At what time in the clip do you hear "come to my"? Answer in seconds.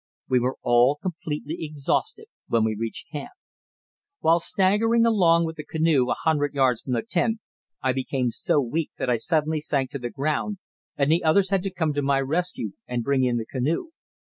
11.71-12.19